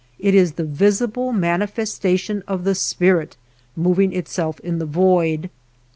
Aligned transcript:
It 0.17 0.33
is 0.33 0.53
Jhe 0.53 0.65
visible 0.65 1.31
manifestation 1.31 2.41
of 2.47 2.63
the 2.63 2.73
Spirit 2.73 3.37
mov 3.79 4.01
ing 4.01 4.13
itself 4.13 4.59
in 4.61 4.79
the 4.79 4.87
void. 4.87 5.51